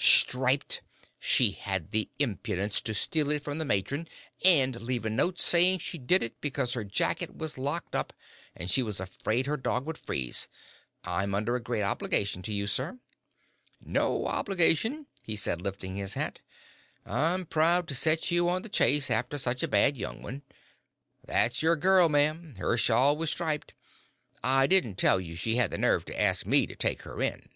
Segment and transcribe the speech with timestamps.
[0.00, 0.80] "Striped
[1.18, 4.06] she had the impudence to steal it from the matron,
[4.44, 8.12] and leave a note saying she did it because her jacket was locked up,
[8.54, 10.46] and she was afraid her dog would freeze
[11.02, 13.00] I'm under a great obligation to you, sir."
[13.80, 16.42] "No obligation," he said, lifting his hat.
[17.04, 20.42] "I'm proud to set you on the chase after such a bad young one.
[21.24, 22.54] That's your girl, ma'am.
[22.58, 23.74] Her shawl was striped.
[24.44, 27.48] I didn't tell you she had the nerve to ask me to take her in."